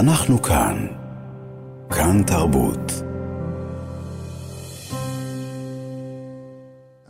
אנחנו 0.00 0.42
כאן. 0.42 0.76
כאן 1.90 2.22
תרבות. 2.26 2.92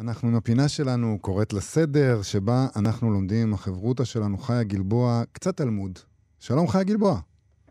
אנחנו 0.01 0.29
עם 0.29 0.35
הפינה 0.35 0.69
שלנו 0.69 1.19
קוראת 1.21 1.53
לסדר, 1.53 2.23
שבה 2.23 2.67
אנחנו 2.77 3.11
לומדים 3.11 3.47
עם 3.47 3.55
החברותא 3.55 4.05
שלנו, 4.05 4.39
חיה 4.39 4.63
גלבוע, 4.63 5.23
קצת 5.33 5.57
תלמוד. 5.57 5.99
שלום 6.41 6.69
חיה 6.69 6.83
גלבוע. 6.83 7.15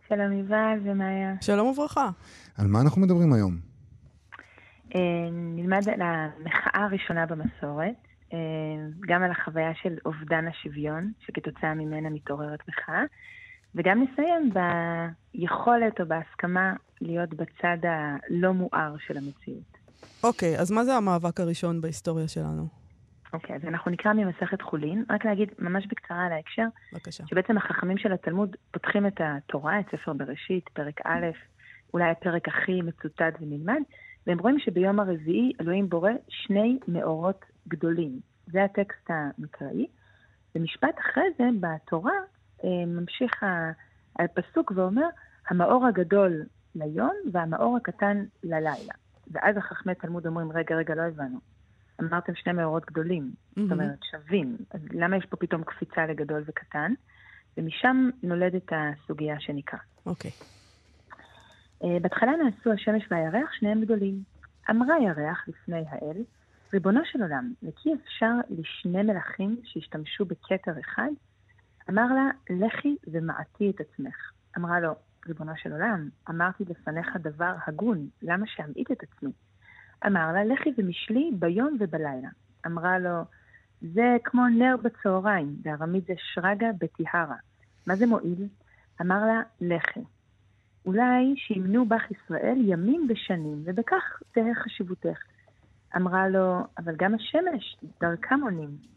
שלום 0.08 0.32
יובל 0.32 0.80
ומאיה. 0.84 1.34
שלום 1.42 1.68
וברכה. 1.68 2.10
על 2.58 2.68
מה 2.68 2.82
אנחנו 2.82 3.02
מדברים 3.02 3.34
היום? 3.34 3.54
אה, 4.96 5.30
נלמד 5.32 5.90
על 5.90 6.02
המחאה 6.02 6.84
הראשונה 6.86 7.26
במסורת, 7.26 7.96
אה, 8.34 8.38
גם 9.08 9.24
על 9.24 9.32
החוויה 9.32 9.72
של 9.82 9.98
אובדן 10.06 10.48
השוויון, 10.48 11.12
שכתוצאה 11.20 11.74
ממנה 11.74 12.10
מתעוררת 12.10 12.60
מחאה, 12.68 13.04
וגם 13.76 14.04
נסיים 14.04 14.52
ביכולת 15.34 16.02
או 16.02 16.06
בהסכמה 16.06 16.74
להיות 17.02 17.30
בצד 17.30 17.78
הלא 17.84 18.54
מואר 18.54 18.96
של 19.08 19.18
המציאות. 19.18 19.78
אוקיי, 20.24 20.60
אז 20.60 20.72
מה 20.72 20.84
זה 20.84 20.94
המאבק 20.96 21.40
הראשון 21.40 21.82
בהיסטוריה 21.82 22.28
שלנו? 22.28 22.68
אוקיי, 23.34 23.56
אז 23.56 23.62
אנחנו 23.68 23.92
נקרא 23.92 24.14
ממסכת 24.14 24.62
חולין. 24.62 25.06
רק 25.10 25.26
להגיד 25.26 25.50
ממש 25.60 25.88
בקצרה 25.88 26.26
על 26.26 26.32
ההקשר, 26.32 26.66
בבקשה. 26.94 27.28
שבעצם 27.28 27.58
החכמים 27.58 27.98
של 27.98 28.12
התלמוד 28.14 28.56
פותחים 28.72 29.08
את 29.08 29.22
התורה, 29.22 29.80
את 29.80 29.86
ספר 29.92 30.14
בראשית, 30.14 30.70
פרק 30.74 31.02
א', 31.06 31.26
אולי 31.94 32.12
הפרק 32.12 32.48
הכי 32.48 32.82
מצוטט 32.82 33.34
ונלמד, 33.42 33.82
והם 34.28 34.40
רואים 34.40 34.60
שביום 34.60 35.00
הרביעי 35.00 35.52
אלוהים 35.62 35.90
בורא 35.90 36.12
שני 36.30 36.80
מאורות 36.88 37.46
גדולים. 37.68 38.20
זה 38.48 38.64
הטקסט 38.64 39.10
המקראי. 39.10 39.88
ומשפט 40.56 41.00
אחרי 41.00 41.24
זה, 41.38 41.44
בתורה, 41.60 42.14
ממשיך 42.88 43.44
ה- 43.44 43.72
הפסוק 44.20 44.72
ואומר, 44.76 45.08
המאור 45.50 45.88
הגדול 45.88 46.44
ליום 46.76 47.14
והמאור 47.32 47.78
הקטן 47.78 48.26
ללילה. 48.44 48.94
ואז 49.32 49.58
החכמי 49.58 49.96
תלמוד 49.96 50.28
אומרים, 50.28 50.52
רגע, 50.52 50.76
רגע, 50.76 50.96
לא 50.96 51.02
הבנו. 51.02 51.40
אמרתם 52.02 52.36
שני 52.36 52.54
מאורות 52.54 52.86
גדולים, 52.86 53.32
זאת 53.56 53.72
אומרת 53.72 54.00
שווים, 54.12 54.58
אז 54.72 54.82
למה 54.92 55.18
יש 55.18 55.26
פה 55.26 55.38
פתאום 55.38 55.64
קפיצה 55.64 56.06
לגדול 56.06 56.44
וקטן? 56.46 56.94
ומשם 57.58 58.10
נולדת 58.24 58.72
הסוגיה 58.72 59.40
שנקרא. 59.40 59.80
אוקיי. 60.06 60.32
אה, 61.84 62.00
בהתחלה 62.02 62.32
נעשו 62.32 62.72
השמש 62.72 63.04
והירח, 63.12 63.54
שניהם 63.60 63.82
גדולים. 63.82 64.24
אמרה 64.70 64.96
ירח 65.04 65.48
לפני 65.48 65.84
האל, 65.90 66.18
ריבונו 66.74 67.02
של 67.04 67.22
עולם, 67.22 67.54
וכי 67.64 67.90
אפשר 67.94 68.32
לשני 68.50 69.04
מלכים 69.04 69.58
שהשתמשו 69.64 70.26
בכתר 70.26 70.80
אחד? 70.80 71.10
אמר 71.90 72.14
לה, 72.14 72.30
לכי 72.50 72.96
ומעטי 73.08 73.70
את 73.70 73.82
עצמך. 73.82 74.32
אמרה 74.58 74.80
לו, 74.80 74.96
ריבונו 75.28 75.52
של 75.56 75.72
עולם, 75.72 76.10
אמרתי 76.30 76.64
לפניך 76.70 77.16
דבר 77.22 77.54
הגון, 77.68 78.08
למה 78.22 78.46
שאמעיט 78.48 78.92
את 78.92 79.04
עצמי? 79.04 79.32
אמר 80.06 80.34
לה, 80.34 80.44
לכי 80.44 80.70
ומשלי 80.78 81.32
ביום 81.40 81.78
ובלילה. 81.80 82.30
אמרה 82.66 83.00
לו, 83.00 83.22
זה 83.82 84.18
כמו 84.24 84.48
נר 84.48 84.76
בצהריים, 84.84 85.56
בארמית 85.62 86.06
זה 86.06 86.14
שרגא 86.18 86.68
בטיהרה. 86.80 87.36
מה 87.88 87.96
זה 87.96 88.06
מועיל? 88.08 88.48
אמר 89.02 89.26
לה, 89.26 89.42
לכי. 89.62 90.04
אולי 90.86 91.34
שימנו 91.38 91.86
בך 91.86 92.12
ישראל 92.12 92.58
ימים 92.58 93.08
ושנים, 93.10 93.62
ובכך 93.66 94.22
תהא 94.32 94.54
חשיבותך. 94.54 95.20
אמרה 95.96 96.30
לו, 96.30 96.64
אבל 96.78 96.96
גם 96.98 97.16
השמש, 97.16 97.78
דרכם 98.02 98.40
עונים. 98.44 98.95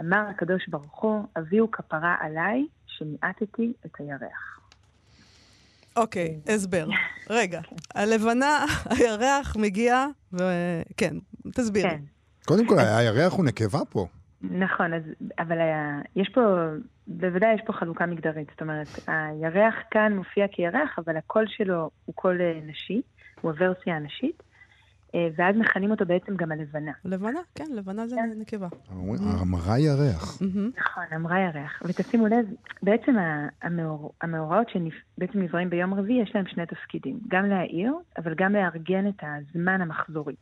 אמר 0.00 0.24
הקדוש 0.30 0.68
ברוך 0.68 1.00
הוא, 1.00 1.24
הביאו 1.36 1.70
כפרה 1.70 2.16
עליי, 2.20 2.66
שמיעטתי 2.86 3.72
את 3.86 3.90
הירח. 3.98 4.60
אוקיי, 5.96 6.40
הסבר. 6.46 6.86
רגע, 7.30 7.60
הלבנה, 7.94 8.64
הירח 8.90 9.56
מגיע, 9.56 10.06
וכן, 10.32 11.16
תסבירי. 11.52 11.90
כן, 11.90 12.00
קודם 12.44 12.66
כל, 12.66 12.78
הירח 12.78 13.32
הוא 13.32 13.44
נקבה 13.44 13.78
פה. 13.90 14.06
נכון, 14.42 14.94
אז, 14.94 15.02
אבל 15.38 15.60
היה, 15.60 16.00
יש 16.16 16.28
פה, 16.34 16.40
בוודאי 17.06 17.54
יש 17.54 17.60
פה 17.66 17.72
חלוקה 17.72 18.06
מגדרית. 18.06 18.48
זאת 18.50 18.62
אומרת, 18.62 18.88
הירח 19.06 19.74
כאן 19.90 20.12
מופיע 20.16 20.46
כירח, 20.52 20.98
אבל 20.98 21.16
הקול 21.16 21.44
שלו 21.48 21.90
הוא 22.04 22.14
קול 22.14 22.40
אה, 22.40 22.60
נשי, 22.66 23.02
הוא 23.40 23.50
הוורסיה 23.50 23.96
הנשית, 23.96 24.42
אה, 24.42 24.45
ואז 25.36 25.56
מכנים 25.56 25.90
אותו 25.90 26.06
בעצם 26.06 26.36
גם 26.36 26.52
הלבנה. 26.52 26.92
לבנה, 27.04 27.40
כן, 27.54 27.64
לבנה 27.74 28.06
זה 28.06 28.16
כן. 28.16 28.40
נקבה. 28.40 28.68
אמרה 29.42 29.78
ירח. 29.78 30.42
מהמם. 30.42 30.70
נכון, 30.78 31.04
אמרה 31.16 31.40
ירח. 31.40 31.82
ותשימו 31.84 32.26
לב, 32.26 32.46
בעצם 32.82 33.14
המאורעות 34.22 34.68
שבעצם 34.68 35.38
נבראים 35.38 35.70
ביום 35.70 35.94
רביעי, 35.94 36.22
יש 36.22 36.34
להם 36.34 36.46
שני 36.46 36.66
תפקידים. 36.66 37.18
גם 37.28 37.46
להעיר, 37.46 37.94
אבל 38.18 38.34
גם 38.34 38.52
לארגן 38.52 39.08
את 39.08 39.22
הזמן 39.22 39.80
המחזורי. 39.80 40.34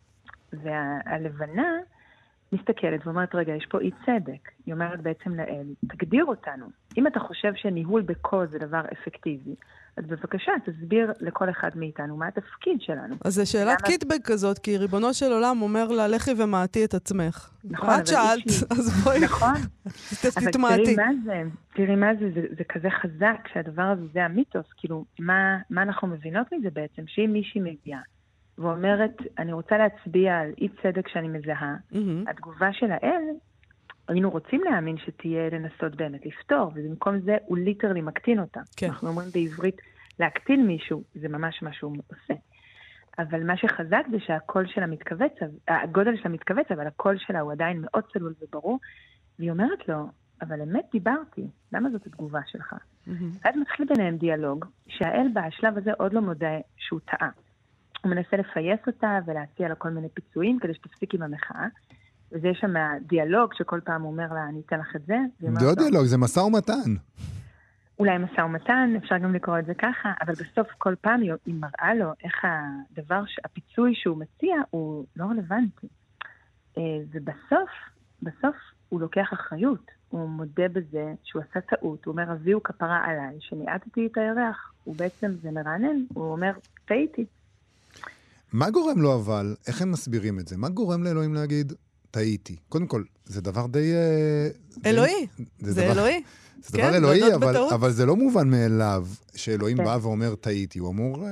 והלבנה 0.53 1.69
מסתכלת 2.53 3.07
ואומרת, 3.07 3.35
רגע, 3.35 3.53
יש 3.53 3.67
פה 3.71 3.81
אי 3.81 3.91
צדק. 4.07 4.51
היא 4.67 4.75
אומרת 4.75 5.01
בעצם 5.01 5.35
לאל, 5.35 5.67
תגדיר 5.89 6.25
אותנו. 6.25 6.67
אם 6.99 7.07
אתה 7.07 7.21
חושב 7.21 7.53
שניהול 7.55 8.03
בקוז 8.03 8.51
זה 8.51 8.59
דבר 8.59 8.83
אפקטיבי, 8.93 9.55
אז 9.97 10.05
בבקשה, 10.07 10.53
תסביר 10.67 11.13
לכל 11.21 11.51
אחד 11.51 11.69
מאיתנו 11.77 12.17
מה 12.17 12.27
התפקיד 12.29 12.81
שלנו. 12.81 13.15
אז 13.25 13.35
זו 13.35 13.51
שאלת 13.51 13.67
למה- 13.81 13.91
קיטבג 13.91 14.19
כזאת, 14.25 14.59
כי 14.59 14.77
ריבונו 14.79 15.15
של 15.15 15.33
עולם 15.33 15.63
אומר 15.63 15.89
לה, 15.89 16.09
לכי 16.09 16.31
ומעטי 16.39 16.85
את 16.85 16.95
עצמך. 16.95 17.51
נכון, 17.65 17.89
את 17.89 17.95
אבל 17.95 18.05
שאלת, 18.07 18.47
אישי- 18.47 18.65
אז 18.79 19.05
בואי, 19.05 19.21
נכון, 19.25 19.53
אבל 20.37 20.51
תתמעטי. 20.51 20.83
תראי 20.85 20.97
מה 20.97 21.11
זה, 21.25 21.43
תראי 21.75 21.97
מה 21.97 22.07
זה, 22.21 22.31
זה, 22.35 22.41
זה 22.59 22.65
כזה 22.65 22.89
חזק 22.91 23.49
שהדבר 23.53 23.83
הזה 23.83 24.03
זה 24.13 24.25
המיתוס, 24.25 24.67
כאילו, 24.77 25.05
מה, 25.19 25.59
מה 25.71 25.83
אנחנו 25.83 26.09
מבינות 26.09 26.47
מזה 26.53 26.69
בעצם? 26.73 27.03
שאם 27.07 27.31
מישהי 27.33 27.61
מגיעה 27.61 28.01
ואומרת, 28.59 29.11
אני 29.39 29.53
רוצה 29.53 29.79
להצביע 29.79 30.39
על 30.39 30.51
אי 30.61 30.69
צדק 30.83 31.09
שאני 31.09 31.29
מזהה, 31.29 31.75
מהמם. 31.93 32.25
התגובה 32.29 32.69
של 32.73 32.91
האל, 32.91 33.23
היינו 34.09 34.31
רוצים 34.31 34.63
להאמין 34.65 34.99
שתהיה 34.99 35.51
לנסות 35.51 35.97
באמת 35.97 36.27
לפתור, 36.27 36.73
ובמקום 36.75 37.21
זה 37.21 37.37
הוא 37.47 37.59
literally 37.59 38.01
מקטין 38.01 38.41
אותה. 38.41 38.61
כן. 38.77 38.87
אנחנו 38.87 39.09
אומרים 39.09 39.29
בעברית, 39.35 39.77
להקטין 40.19 40.67
מישהו, 40.67 41.03
זה 41.15 41.29
ממש 41.29 41.63
מה 41.63 41.73
שהוא 41.73 41.97
עושה. 42.11 42.35
אבל 43.19 43.45
מה 43.47 43.57
שחזק 43.57 44.03
זה 44.11 44.17
שהקול 44.27 44.67
שלה 44.67 44.87
מתכווץ, 44.87 45.33
הגודל 45.69 46.17
שלה 46.17 46.31
מתכווץ, 46.31 46.67
אבל 46.71 46.87
הקול 46.87 47.19
שלה 47.19 47.41
הוא 47.41 47.53
עדיין 47.53 47.79
מאוד 47.81 48.05
צלול 48.13 48.35
וברור, 48.41 48.79
והיא 49.39 49.51
אומרת 49.51 49.89
לו, 49.89 50.07
אבל 50.43 50.63
אמת 50.63 50.85
דיברתי, 50.93 51.47
למה 51.73 51.91
זאת 51.91 52.07
התגובה 52.07 52.41
שלך? 52.47 52.75
ואז 53.45 53.57
מתחיל 53.57 53.87
ביניהם 53.87 54.17
דיאלוג, 54.17 54.65
שהאל 54.89 55.27
בשלב 55.35 55.79
הזה 55.79 55.91
עוד 55.99 56.13
לא 56.13 56.21
מודה 56.21 56.59
שהוא 56.77 57.01
טעה. 57.05 57.29
הוא 58.05 58.11
מנסה 58.11 58.37
לפייס 58.37 58.81
אותה 58.87 59.19
ולהציע 59.27 59.69
לה 59.69 59.75
כל 59.75 59.91
מיני 59.91 60.09
פיצויים 60.09 60.59
כדי 60.59 60.75
שתפסיק 60.75 61.15
עם 61.15 61.23
המחאה. 61.23 61.67
וזה 62.35 62.49
יש 62.49 62.59
שם 62.61 62.75
דיאלוג 63.07 63.55
שכל 63.55 63.81
פעם 63.85 64.03
הוא 64.03 64.13
אומר 64.13 64.33
לה, 64.33 64.49
אני 64.49 64.61
אתן 64.67 64.81
לך 64.81 64.97
את 64.97 65.07
זה. 65.07 65.17
זה 65.41 65.49
לא 65.49 65.69
לו, 65.69 65.75
דיאלוג, 65.75 66.05
זה 66.05 66.19
משא 66.19 66.41
ומתן. 66.41 66.91
אולי 67.99 68.19
משא 68.19 68.41
ומתן, 68.41 68.95
אפשר 68.97 69.19
גם 69.19 69.35
לקרוא 69.35 69.59
את 69.59 69.67
זה 69.67 69.75
ככה, 69.75 70.13
אבל 70.23 70.33
בסוף 70.33 70.69
כל 70.79 70.95
פעם 71.01 71.21
היא 71.21 71.55
מראה 71.55 71.95
לו 71.95 72.13
איך 72.25 72.35
הדבר, 72.43 73.23
הפיצוי 73.45 73.93
שהוא 73.95 74.19
מציע 74.19 74.57
הוא 74.71 75.05
לא 75.17 75.25
רלוונטי. 75.25 75.87
אה, 76.79 76.83
ובסוף, 77.13 77.71
בסוף 78.23 78.57
הוא 78.89 79.01
לוקח 79.01 79.29
אחריות. 79.33 79.91
הוא 80.09 80.29
מודה 80.29 80.69
בזה 80.69 81.13
שהוא 81.25 81.43
עשה 81.51 81.61
טעות, 81.61 82.05
הוא 82.05 82.13
אומר, 82.13 82.31
הביאו 82.31 82.63
כפרה 82.63 83.05
עליי, 83.05 83.37
שמיעטתי 83.41 84.07
את 84.13 84.19
הירח. 84.19 84.73
הוא 84.85 84.97
בעצם, 84.97 85.33
זה 85.43 85.51
מרענן, 85.51 85.97
הוא 86.15 86.33
אומר, 86.33 86.53
טעיתי. 86.85 87.25
מה 88.53 88.71
גורם 88.71 89.01
לו 89.01 89.15
אבל, 89.15 89.55
איך 89.67 89.83
הם 89.83 89.93
מסבירים 89.93 90.39
את 90.39 90.49
זה? 90.49 90.57
מה 90.57 90.69
גורם 90.69 91.05
לאלוהים 91.05 91.35
להגיד, 91.35 91.73
טעיתי? 92.15 92.57
קודם 92.69 92.87
כל, 92.87 93.03
זה 93.25 93.43
דבר 93.43 93.67
די... 93.67 93.93
אה, 93.95 94.49
די- 94.79 94.91
אלוהי, 94.91 95.27
זה 95.59 95.73
זה 95.73 95.83
דבר- 95.83 95.93
אלוהי. 95.93 96.23
זה 96.63 96.79
כן, 96.79 96.89
דבר 96.89 96.97
אלוהי, 96.97 97.35
אבל, 97.35 97.51
בטעות. 97.51 97.73
אבל 97.73 97.91
זה 97.91 98.07
לא 98.07 98.17
מובן 98.17 98.51
מאליו 98.51 99.07
שאלוהים 99.37 99.77
כן. 99.77 99.85
בא 99.85 99.99
ואומר 100.03 100.35
טעיתי, 100.35 100.79
הוא 100.79 100.91
אמור 100.91 101.27
אה, 101.27 101.31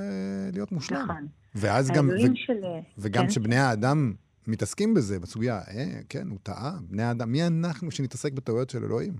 להיות 0.52 0.72
מושלם. 0.72 1.02
נכון. 1.02 1.26
ואז 1.54 1.90
גם, 1.90 2.08
ו, 2.08 2.18
של... 2.34 2.52
וגם 2.98 3.22
כן? 3.22 3.28
כשבני 3.28 3.56
האדם 3.56 4.12
מתעסקים 4.46 4.94
בזה, 4.94 5.20
בסוגיה, 5.20 5.58
אה, 5.58 6.00
כן, 6.08 6.28
הוא 6.28 6.38
טעה, 6.42 6.72
בני 6.90 7.02
האדם, 7.02 7.32
מי 7.32 7.46
אנחנו 7.46 7.90
שנתעסק 7.90 8.32
בטעויות 8.32 8.70
של 8.70 8.84
אלוהים? 8.84 9.12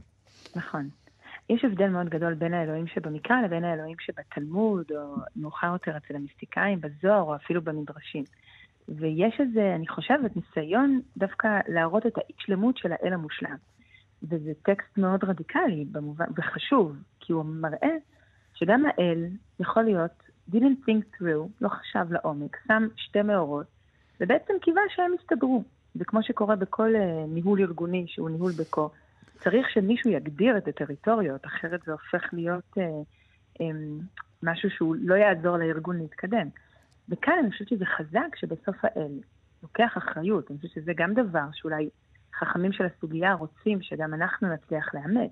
נכון. 0.56 0.88
יש 1.50 1.64
הבדל 1.64 1.88
מאוד 1.88 2.08
גדול 2.08 2.34
בין 2.34 2.54
האלוהים 2.54 2.86
שבמקרא 2.86 3.36
לבין 3.46 3.64
האלוהים 3.64 3.96
שבתלמוד, 4.00 4.84
או 4.96 5.16
מאוחר 5.36 5.66
יותר 5.72 5.96
אצל 5.96 6.16
המיסטיקאים, 6.16 6.80
בזוהר, 6.80 7.20
או 7.22 7.36
אפילו 7.36 7.62
במדרשים. 7.62 8.24
ויש 8.88 9.40
איזה, 9.40 9.74
אני 9.74 9.88
חושבת, 9.88 10.36
ניסיון 10.36 11.00
דווקא 11.16 11.60
להראות 11.68 12.06
את 12.06 12.18
האי-שלמות 12.18 12.78
של 12.78 12.92
האל 12.92 13.12
המושלם. 13.12 13.56
וזה 14.22 14.52
טקסט 14.62 14.98
מאוד 14.98 15.24
רדיקלי 15.24 15.84
במובן, 15.92 16.26
וחשוב, 16.36 16.96
כי 17.20 17.32
הוא 17.32 17.44
מראה 17.44 17.96
שגם 18.54 18.86
האל 18.86 19.26
יכול 19.60 19.82
להיות, 19.82 20.10
didn't 20.50 20.88
think 20.88 21.16
through, 21.20 21.48
לא 21.60 21.68
חשב 21.68 22.12
לעומק, 22.12 22.56
שם 22.68 22.88
שתי 22.96 23.22
מאורות, 23.22 23.66
ובעצם 24.20 24.54
קיווה 24.60 24.82
שהם 24.88 25.14
יסתדרו. 25.20 25.62
זה 25.94 26.04
כמו 26.04 26.22
שקורה 26.22 26.56
בכל 26.56 26.92
uh, 26.94 27.28
ניהול 27.28 27.60
ארגוני 27.60 28.04
שהוא 28.08 28.30
ניהול 28.30 28.52
בקו. 28.58 28.90
צריך 29.38 29.70
שמישהו 29.70 30.10
יגדיר 30.10 30.58
את 30.58 30.68
הטריטוריות, 30.68 31.46
אחרת 31.46 31.80
זה 31.86 31.92
הופך 31.92 32.28
להיות 32.32 32.78
uh, 32.78 32.80
um, 33.58 33.62
משהו 34.42 34.70
שהוא 34.70 34.96
לא 35.00 35.14
יעזור 35.14 35.56
לארגון 35.56 35.98
להתקדם. 35.98 36.48
וכאן 37.08 37.34
אני 37.40 37.50
חושבת 37.50 37.68
שזה 37.68 37.84
חזק 37.84 38.36
שבסוף 38.36 38.76
האל 38.82 39.20
לוקח 39.62 39.98
אחריות. 39.98 40.50
אני 40.50 40.58
חושבת 40.58 40.72
שזה 40.72 40.92
גם 40.96 41.14
דבר 41.14 41.44
שאולי 41.52 41.88
חכמים 42.38 42.72
של 42.72 42.84
הסוגיה 42.84 43.32
רוצים 43.32 43.82
שגם 43.82 44.14
אנחנו 44.14 44.48
נצליח 44.54 44.94
לאמץ. 44.94 45.30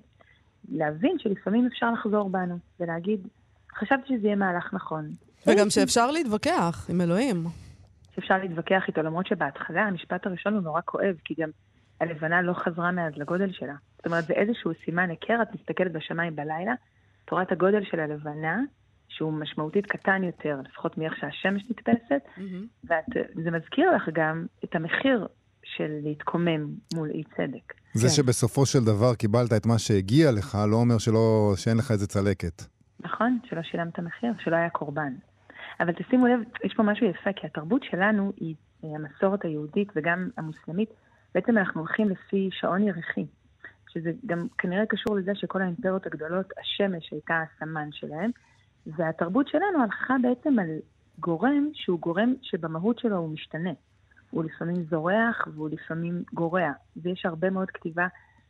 להבין 0.69 1.19
שלפעמים 1.19 1.67
אפשר 1.67 1.91
לחזור 1.91 2.29
בנו 2.29 2.57
ולהגיד, 2.79 3.27
חשבתי 3.75 4.07
שזה 4.07 4.27
יהיה 4.27 4.35
מהלך 4.35 4.73
נכון. 4.73 5.09
וגם 5.47 5.69
שאפשר 5.69 6.11
להתווכח 6.11 6.87
עם 6.89 7.01
אלוהים. 7.01 7.45
שאפשר 8.15 8.37
להתווכח 8.37 8.83
איתו, 8.87 9.01
למרות 9.01 9.27
שבהתחלה 9.27 9.81
המשפט 9.81 10.25
הראשון 10.25 10.53
הוא 10.53 10.61
נורא 10.61 10.81
כואב, 10.85 11.15
כי 11.25 11.33
גם 11.39 11.49
הלבנה 12.01 12.41
לא 12.41 12.53
חזרה 12.53 12.91
מאז 12.91 13.13
לגודל 13.15 13.51
שלה. 13.51 13.73
זאת 13.97 14.05
אומרת, 14.05 14.25
זה 14.25 14.33
איזשהו 14.33 14.71
סימן 14.85 15.09
היכר, 15.09 15.41
את 15.41 15.47
מסתכלת 15.55 15.91
בשמיים 15.91 16.35
בלילה, 16.35 16.73
את 17.41 17.51
הגודל 17.51 17.83
של 17.83 17.99
הלבנה, 17.99 18.59
שהוא 19.15 19.33
משמעותית 19.33 19.85
קטן 19.85 20.23
יותר, 20.23 20.59
לפחות 20.65 20.97
מאיך 20.97 21.13
שהשמש 21.17 21.63
נתפסת, 21.69 22.21
mm-hmm. 22.37 22.91
וזה 23.35 23.51
מזכיר 23.51 23.95
לך 23.95 24.09
גם 24.13 24.45
את 24.63 24.75
המחיר 24.75 25.27
של 25.63 25.99
להתקומם 26.03 26.67
מול 26.93 27.09
אי 27.09 27.23
צדק. 27.23 27.73
זה 27.93 28.07
כן. 28.07 28.13
שבסופו 28.13 28.65
של 28.65 28.79
דבר 28.79 29.15
קיבלת 29.15 29.53
את 29.53 29.65
מה 29.65 29.79
שהגיע 29.79 30.31
לך, 30.31 30.57
לא 30.71 30.75
אומר 30.75 30.97
שלא, 30.97 31.53
שאין 31.55 31.77
לך 31.77 31.91
איזה 31.91 32.07
צלקת. 32.07 32.63
נכון, 32.99 33.39
שלא 33.49 33.61
שילמת 33.61 33.99
מחיר, 33.99 34.33
שלא 34.39 34.55
היה 34.55 34.69
קורבן. 34.69 35.13
אבל 35.79 35.93
תשימו 35.93 36.27
לב, 36.27 36.39
יש 36.63 36.73
פה 36.73 36.83
משהו 36.83 37.05
יפה, 37.05 37.33
כי 37.35 37.47
התרבות 37.47 37.83
שלנו 37.83 38.33
היא 38.37 38.55
אה, 38.83 38.89
המסורת 38.95 39.45
היהודית 39.45 39.87
וגם 39.95 40.29
המוסלמית, 40.37 40.89
בעצם 41.35 41.57
אנחנו 41.57 41.81
הולכים 41.81 42.09
לפי 42.09 42.49
שעון 42.51 42.87
ירחי, 42.87 43.25
שזה 43.93 44.11
גם 44.25 44.47
כנראה 44.57 44.85
קשור 44.85 45.15
לזה 45.15 45.31
שכל 45.35 45.61
האימפריות 45.61 46.05
הגדולות, 46.05 46.45
השמש 46.61 47.11
הייתה 47.11 47.43
הסמן 47.43 47.89
שלהם, 47.91 48.31
והתרבות 48.87 49.47
שלנו 49.47 49.83
הלכה 49.83 50.15
בעצם 50.21 50.59
על 50.59 50.69
גורם 51.19 51.69
שהוא 51.73 51.99
גורם 51.99 52.33
שבמהות 52.41 52.99
שלו 52.99 53.17
הוא 53.17 53.29
משתנה. 53.29 53.71
הוא 54.31 54.43
לפעמים 54.43 54.83
זורח 54.89 55.47
והוא 55.53 55.69
לפעמים 55.69 56.23
גורע. 56.33 56.71
ויש 56.97 57.25
הרבה 57.25 57.49
מאוד 57.49 57.71
כתיבה 57.71 58.07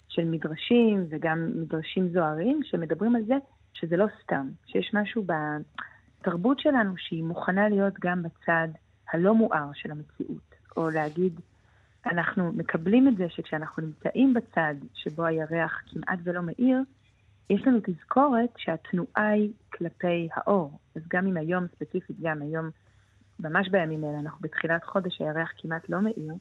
של 0.10 0.26
מדרשים 0.26 1.06
וגם 1.10 1.52
מדרשים 1.56 2.10
זוהרים 2.10 2.60
שמדברים 2.64 3.16
על 3.16 3.24
זה 3.24 3.36
שזה 3.74 3.98
לא 3.98 4.06
סתם, 4.24 4.48
שיש 4.66 4.92
משהו 4.94 5.26
בתרבות 5.26 6.60
שלנו 6.60 6.98
שהיא 6.98 7.24
מוכנה 7.24 7.70
להיות 7.70 7.94
גם 8.00 8.24
בצד 8.24 8.68
הלא 9.14 9.36
מואר 9.36 9.70
של 9.74 9.92
המציאות, 9.92 10.56
או 10.78 10.90
להגיד, 10.90 11.40
אנחנו 12.06 12.52
מקבלים 12.52 13.08
את 13.08 13.18
זה 13.18 13.30
שכשאנחנו 13.30 13.84
נמצאים 13.84 14.34
בצד 14.34 14.76
שבו 14.94 15.26
הירח 15.26 15.82
כמעט 15.92 16.20
ולא 16.24 16.42
מאיר, 16.42 16.78
יש 17.50 17.68
לנו 17.68 17.80
תזכורת 17.84 18.50
שהתנועה 18.58 19.28
היא 19.28 19.52
כלפי 19.82 20.28
האור. 20.34 20.80
אז 20.96 21.02
גם 21.14 21.28
אם 21.28 21.38
היום, 21.38 21.66
ספציפית 21.76 22.16
גם 22.22 22.42
היום, 22.42 22.70
ממש 23.40 23.70
בימים 23.70 24.04
אלה, 24.04 24.20
אנחנו 24.20 24.40
בתחילת 24.42 24.84
חודש, 24.84 25.22
הירח 25.22 25.50
כמעט 25.58 25.90
לא 25.90 26.02
מאיר, 26.02 26.34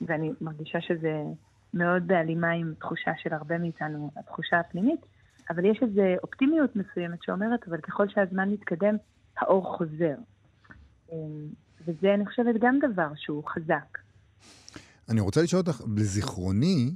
ואני 0.00 0.30
מרגישה 0.40 0.80
שזה 0.80 1.22
מאוד 1.74 2.06
בהלימה 2.06 2.50
עם 2.50 2.74
תחושה 2.78 3.10
של 3.18 3.32
הרבה 3.32 3.58
מאיתנו, 3.58 4.10
התחושה 4.16 4.60
הפנימית, 4.60 5.00
אבל 5.50 5.64
יש 5.64 5.78
איזו 5.82 6.02
אופטימיות 6.22 6.76
מסוימת 6.76 7.22
שאומרת, 7.22 7.68
אבל 7.68 7.80
ככל 7.80 8.08
שהזמן 8.08 8.50
מתקדם, 8.50 8.96
האור 9.38 9.76
חוזר. 9.76 10.14
אמ, 11.12 11.16
וזה, 11.86 12.14
אני 12.14 12.26
חושבת, 12.26 12.54
גם 12.60 12.78
דבר 12.92 13.08
שהוא 13.16 13.44
חזק. 13.48 13.98
אני 15.08 15.20
רוצה 15.20 15.42
לשאול 15.42 15.62
אותך, 15.66 15.80
לזיכרוני, 15.96 16.94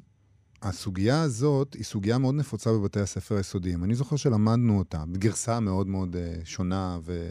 הסוגיה 0.63 1.23
הזאת 1.23 1.75
היא 1.75 1.85
סוגיה 1.85 2.19
מאוד 2.19 2.35
נפוצה 2.35 2.73
בבתי 2.73 3.01
הספר 3.01 3.37
היסודיים. 3.37 3.85
אני 3.85 3.95
זוכר 3.95 4.17
שלמדנו 4.17 4.79
אותה 4.79 5.05
בגרסה 5.13 5.61
מאוד 5.61 5.87
מאוד 5.87 6.17
uh, 6.17 6.47
שונה 6.47 6.99
ו... 7.05 7.29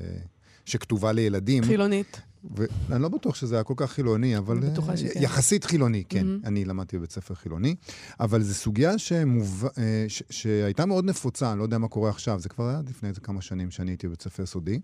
שכתובה 0.65 1.11
לילדים. 1.11 1.63
חילונית. 1.63 2.21
ואני 2.55 3.03
לא 3.03 3.09
בטוח 3.09 3.35
שזה 3.35 3.55
היה 3.55 3.63
כל 3.63 3.73
כך 3.77 3.91
חילוני, 3.91 4.37
אבל 4.37 4.59
uh, 4.59 4.81
יחסית 5.19 5.63
חילוני, 5.63 6.03
כן. 6.09 6.25
Mm-hmm. 6.25 6.47
אני 6.47 6.65
למדתי 6.65 6.97
בבית 6.97 7.11
ספר 7.11 7.33
חילוני. 7.33 7.75
אבל 8.19 8.43
זו 8.43 8.53
סוגיה 8.53 8.97
שמוב... 8.97 9.65
uh, 9.65 9.77
ש... 10.07 10.23
שהייתה 10.29 10.85
מאוד 10.85 11.05
נפוצה, 11.05 11.51
אני 11.51 11.59
לא 11.59 11.63
יודע 11.63 11.77
מה 11.77 11.87
קורה 11.87 12.09
עכשיו, 12.09 12.39
זה 12.39 12.49
כבר 12.49 12.69
היה 12.69 12.81
לפני 12.89 13.09
איזה 13.09 13.21
כמה 13.21 13.41
שנים 13.41 13.71
שאני 13.71 13.91
הייתי 13.91 14.07
בבית 14.07 14.21
ספר 14.21 14.43
יסודי. 14.43 14.79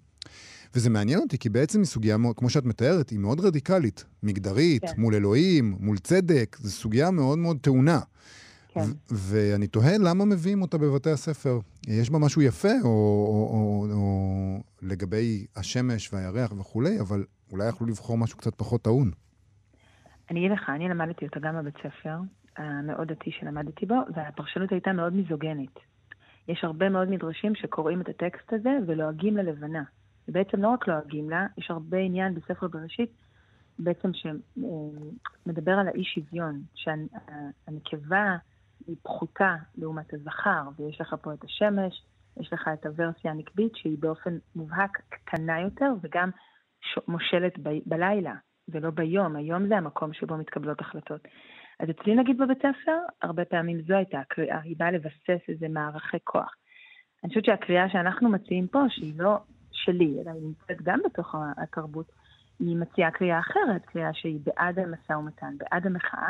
וזה 0.76 0.90
מעניין 0.90 1.20
אותי, 1.20 1.38
כי 1.38 1.50
בעצם 1.50 1.80
היא 1.80 1.86
סוגיה, 1.86 2.18
כמו 2.36 2.50
שאת 2.50 2.66
מתארת, 2.66 3.10
היא 3.10 3.20
מאוד 3.20 3.40
רדיקלית. 3.40 4.06
מגדרית, 4.24 4.82
כן. 4.86 5.02
מול 5.02 5.16
אלוהים, 5.16 5.76
מול 5.80 5.98
צדק, 5.98 6.58
זו 6.60 6.72
סוגיה 6.72 7.12
מאוד 7.12 7.38
מאוד 7.38 7.58
טעונה. 7.62 8.00
כן. 8.74 8.80
ואני 9.12 9.68
תוהה 9.68 9.98
למה 9.98 10.26
מביאים 10.26 10.62
אותה 10.62 10.78
בבתי 10.78 11.10
הספר. 11.10 11.60
יש 11.88 12.10
בה 12.10 12.20
משהו 12.20 12.42
יפה, 12.42 12.74
או, 12.84 12.88
או, 12.88 13.50
או, 13.54 13.88
או 13.92 14.60
לגבי 14.82 15.46
השמש 15.56 16.14
והירח 16.14 16.52
וכולי, 16.52 17.00
אבל 17.00 17.26
אולי 17.52 17.70
יכלו 17.70 17.88
לבחור 17.88 18.18
משהו 18.18 18.38
קצת 18.38 18.56
פחות 18.56 18.82
טעון. 18.82 19.12
אני 20.32 20.40
אגיד 20.40 20.52
לך, 20.52 20.70
אני 20.70 20.90
למדתי 20.90 21.26
אותה 21.26 21.40
גם 21.40 21.56
בבית 21.56 21.76
ספר, 21.78 22.18
המאוד 22.58 23.12
דתי 23.12 23.32
שלמדתי 23.40 23.86
בו, 23.86 23.96
והפרשנות 24.16 24.72
הייתה 24.72 24.94
מאוד 24.94 25.14
מיזוגנית. 25.14 25.80
יש 26.48 26.64
הרבה 26.64 26.90
מאוד 26.90 27.10
מדרשים 27.10 27.56
שקוראים 27.56 28.02
את 28.02 28.10
הטקסט 28.10 28.54
הזה 28.54 28.70
ולועגים 28.88 29.38
ללבנה. 29.38 29.84
ובעצם 30.28 30.62
לא 30.62 30.68
רק 30.68 30.88
לועגים 30.88 31.30
לה, 31.30 31.48
יש 31.58 31.72
הרבה 31.72 31.98
עניין 31.98 32.36
בספר 32.36 32.68
בראשית, 32.68 33.12
בעצם 33.80 34.10
שמדבר 34.14 35.72
על 35.72 35.88
האי 35.88 36.04
שוויון, 36.04 36.62
שהנקבה 36.76 38.38
היא 38.88 38.96
פחותה 39.04 39.56
לעומת 39.76 40.14
הזכר, 40.14 40.70
ויש 40.78 41.02
לך 41.02 41.16
פה 41.22 41.34
את 41.34 41.44
השמש, 41.44 42.04
יש 42.40 42.54
לך 42.54 42.70
את 42.74 42.86
הוורסיה 42.86 43.32
הנקבית 43.32 43.76
שהיא 43.76 43.98
באופן 44.00 44.38
מובהק 44.56 45.02
קטנה 45.10 45.62
יותר 45.62 45.92
וגם 46.02 46.30
מושלת 47.08 47.60
ב- 47.60 47.80
בלילה 47.86 48.34
ולא 48.68 48.90
ביום. 48.90 49.36
היום 49.36 49.68
זה 49.68 49.78
המקום 49.78 50.14
שבו 50.14 50.38
מתקבלות 50.38 50.82
החלטות. 50.82 51.22
אז 51.80 51.90
אצלי 51.90 52.16
נגיד 52.16 52.38
בבית 52.38 52.58
ספר, 52.58 52.98
הרבה 53.22 53.46
פעמים 53.46 53.82
זו 53.82 53.94
הייתה 53.94 54.20
הקריאה, 54.20 54.60
היא 54.62 54.76
באה 54.78 54.92
לבסס 54.92 55.50
איזה 55.50 55.68
מערכי 55.68 56.18
כוח. 56.24 56.56
אני 57.24 57.30
חושבת 57.30 57.46
שהקריאה 57.46 57.90
שאנחנו 57.90 58.30
מציעים 58.30 58.68
פה, 58.68 58.84
שהיא 58.90 59.14
לא 59.18 59.38
שלי, 59.84 60.18
אלא 60.22 60.32
היא 60.32 60.42
נמצאת 60.42 60.82
גם 60.84 61.00
בתוך 61.06 61.36
התרבות, 61.58 62.12
היא 62.60 62.78
מציעה 62.78 63.12
קריאה 63.12 63.40
אחרת, 63.40 63.86
קריאה 63.86 64.14
שהיא 64.14 64.40
בעד 64.44 64.80
המשא 64.80 65.14
ומתן, 65.14 65.56
בעד 65.58 65.88
המחאה, 65.88 66.30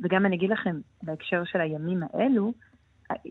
וגם 0.00 0.26
אני 0.26 0.36
אגיד 0.36 0.50
לכם, 0.50 0.80
בהקשר 1.02 1.44
של 1.44 1.60
הימים 1.60 2.00
האלו, 2.02 2.52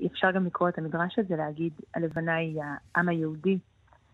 אפשר 0.05 0.31
גם 0.31 0.45
לקרוא 0.45 0.69
את 0.69 0.77
המדרש 0.77 1.19
הזה, 1.19 1.35
להגיד, 1.35 1.73
הלבנה 1.95 2.35
היא 2.35 2.61
העם 2.95 3.09
היהודי, 3.09 3.57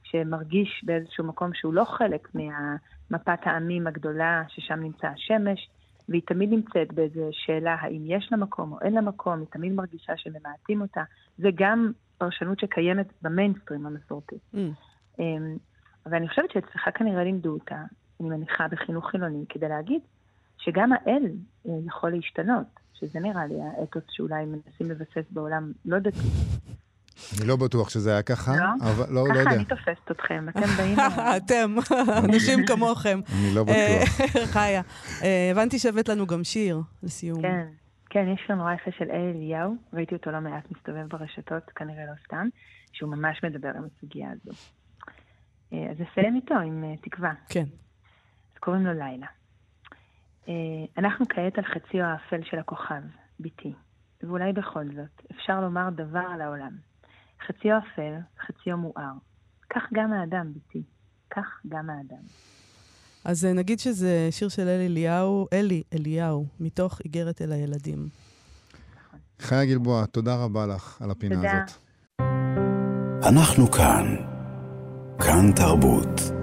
שמרגיש 0.04 0.84
באיזשהו 0.84 1.24
מקום 1.24 1.54
שהוא 1.54 1.74
לא 1.74 1.86
חלק 1.86 2.28
ממפת 2.36 3.40
העמים 3.44 3.88
הגדולה, 3.88 4.44
ששם 4.48 4.80
נמצא 4.80 5.08
השמש, 5.08 5.70
והיא 6.10 6.22
תמיד 6.26 6.50
נמצאת 6.50 6.94
באיזו 6.94 7.30
שאלה 7.32 7.76
האם 7.80 8.02
יש 8.06 8.28
לה 8.32 8.38
מקום 8.38 8.72
או 8.72 8.80
אין 8.82 8.94
לה 8.94 9.02
מקום, 9.02 9.40
היא 9.40 9.48
תמיד 9.52 9.74
מרגישה 9.74 10.14
שממעטים 10.18 10.82
אותה. 10.82 11.04
זה 11.38 11.50
גם 11.56 11.92
פרשנות 12.18 12.60
שקיימת 12.60 13.08
במיינסטרים 13.22 13.86
המסורתי. 13.86 14.36
Mm. 14.56 14.58
אמ, 15.20 15.58
ואני 16.06 16.30
חושבת 16.30 16.52
שאצלך 16.52 16.90
כנראה 16.96 17.24
לימדו 17.24 17.50
אותה, 17.50 17.84
אני 18.22 18.30
מניחה, 18.30 18.68
בחינוך 18.68 19.10
חילוני, 19.10 19.46
כדי 19.50 19.70
להגיד 19.70 20.02
שגם 20.58 20.94
האל 20.94 21.24
אה, 21.68 21.72
יכול 21.88 22.12
להשתנות, 22.12 22.68
שזה 22.94 23.20
נראה 23.20 23.46
לי 23.46 23.56
האתוס 23.62 24.04
שאולי 24.10 24.46
מנסים 24.46 24.92
לבסס 24.92 25.32
בעולם 25.32 25.72
לא 25.86 26.00
דתי. 26.00 26.30
אני 27.40 27.48
לא 27.48 27.56
בטוח 27.56 27.90
שזה 27.90 28.12
היה 28.12 28.22
ככה, 28.22 28.52
לא? 28.58 28.90
אבל 28.92 29.14
לא, 29.14 29.28
לא 29.28 29.30
יודע. 29.30 29.46
ככה 29.46 29.56
אני 29.56 29.66
תופסת 29.66 30.12
אתכם, 30.12 30.46
אתם 30.50 30.68
באים... 30.78 30.98
אתם, 31.38 31.76
אנשים 32.30 32.66
כמוכם. 32.66 33.20
אני 33.40 33.56
לא 33.56 33.64
בטוח. 33.64 33.76
אה, 33.76 34.46
חיה, 34.54 34.82
אה, 35.24 35.50
הבנתי 35.52 35.80
שהבאת 35.80 36.10
לנו 36.10 36.28
גם 36.28 36.44
שיר 36.44 36.82
לסיום. 37.04 37.42
כן, 37.42 37.68
כן, 38.10 38.28
יש 38.34 38.50
לנו 38.50 38.60
נורא 38.60 38.74
יפה 38.74 38.92
של 38.98 39.12
אלי 39.12 39.32
אליהו, 39.32 39.76
ראיתי 39.94 40.16
אותו 40.16 40.32
לא 40.32 40.40
מעט 40.40 40.64
מסתובב 40.72 41.08
ברשתות, 41.10 41.64
כנראה 41.76 42.06
לא 42.06 42.14
סתם, 42.26 42.48
שהוא 42.94 43.16
ממש 43.16 43.44
מדבר 43.44 43.70
עם 43.70 43.84
הסוגיה 43.84 44.30
הזו. 44.32 44.52
אז 45.72 46.00
נסיים 46.00 46.36
איתו 46.36 46.56
עם 46.56 46.96
תקווה. 47.02 47.34
כן. 47.50 47.66
אז 48.54 48.60
קוראים 48.60 48.86
לו 48.86 48.94
לילה. 48.94 49.28
אה, 50.48 50.54
אנחנו 50.98 51.26
כעת 51.30 51.58
על 51.58 51.64
חציו 51.64 52.06
האפל 52.06 52.44
של 52.44 52.60
הכוכב, 52.60 53.02
ביתי, 53.40 53.74
ואולי 54.24 54.54
בכל 54.54 54.86
זאת, 54.86 55.32
אפשר 55.32 55.62
לומר 55.62 55.90
דבר 55.90 56.26
על 56.34 56.42
העולם. 56.42 56.72
חציו 57.48 57.78
אפל, 57.78 58.14
חציו 58.48 58.78
מואר. 58.78 59.14
כך 59.70 59.84
גם 59.94 60.14
האדם, 60.14 60.54
ביתי. 60.54 60.84
כך 61.32 61.46
גם 61.68 61.90
האדם. 61.90 62.24
אז 63.26 63.46
אה, 63.46 63.54
נגיד 63.54 63.80
שזה 63.80 64.28
שיר 64.32 64.50
של 64.50 64.68
אלי 64.68 64.86
אליהו, 64.86 65.48
אלי 65.54 65.84
אליהו, 65.94 66.46
מתוך 66.60 67.00
איגרת 67.06 67.42
אל 67.42 67.52
הילדים. 67.52 68.10
נכון. 69.06 69.20
חיה 69.40 69.66
גלבוע, 69.66 70.06
תודה 70.06 70.36
רבה 70.36 70.66
לך 70.68 71.02
על 71.02 71.12
הפינה 71.12 71.36
תודה. 71.36 71.64
הזאת. 71.64 71.78
אנחנו 73.24 73.72
כאן. 73.72 74.29
כאן 75.20 75.52
תרבות. 75.56 76.39